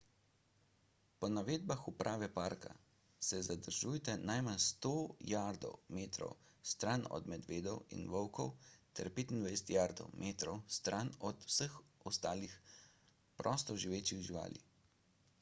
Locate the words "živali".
14.31-14.65